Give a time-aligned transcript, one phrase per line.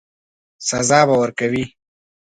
[0.69, 1.65] سزا به ورکوي.